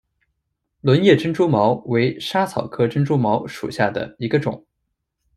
[0.79, 4.65] 轮叶珍珠茅为莎草科珍珠茅属下的一个种。